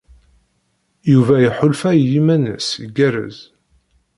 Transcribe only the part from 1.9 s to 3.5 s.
i yiman-nnes igerrez.